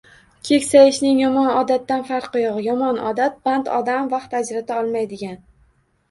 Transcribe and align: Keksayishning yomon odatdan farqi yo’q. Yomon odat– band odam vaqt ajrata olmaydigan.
Keksayishning 0.47 1.17
yomon 1.23 1.49
odatdan 1.57 2.05
farqi 2.07 2.41
yo’q. 2.43 2.57
Yomon 2.67 2.97
odat– 3.09 3.35
band 3.49 3.69
odam 3.81 4.09
vaqt 4.15 4.33
ajrata 4.39 4.79
olmaydigan. 4.85 5.37